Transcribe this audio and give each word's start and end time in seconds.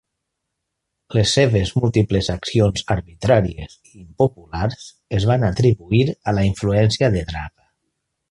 Les 1.15 1.33
seves 1.37 1.73
múltiples 1.81 2.29
accions 2.35 2.85
arbitràries 2.95 3.75
i 3.91 3.93
impopulars 3.99 4.89
es 5.19 5.29
van 5.33 5.47
atribuir 5.53 6.03
a 6.33 6.37
la 6.39 6.47
influència 6.51 7.11
de 7.17 7.23
Draga. 7.33 7.69